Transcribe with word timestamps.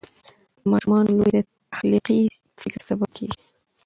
د 0.59 0.61
ماشومانو 0.71 1.09
لوبې 1.17 1.29
د 1.35 1.39
تخلیقي 1.71 2.19
فکر 2.61 2.81
سبب 2.89 3.09
کېږي. 3.17 3.39